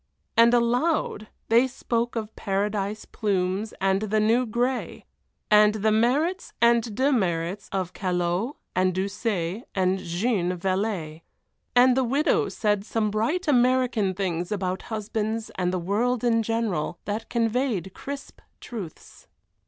[0.35, 5.05] And aloud they spoke of paradise plumes and the new gray,
[5.51, 11.21] and the merits and demerits of Callot and Doucet and Jeanne Valez.
[11.75, 16.97] And the widow said some bright American things about husbands and the world in general
[17.05, 19.27] that conveyed crisp truths.